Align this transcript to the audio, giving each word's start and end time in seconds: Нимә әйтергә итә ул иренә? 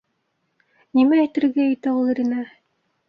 Нимә 0.99 1.19
әйтергә 1.25 1.67
итә 1.75 1.93
ул 1.99 2.13
иренә? 2.15 2.43